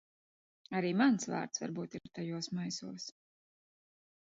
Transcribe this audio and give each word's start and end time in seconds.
Arī 0.79 0.89
mans 1.01 1.27
vārds 1.33 1.61
varbūt 1.65 1.99
ir 2.01 2.11
tajos 2.19 2.51
maisos. 2.61 3.09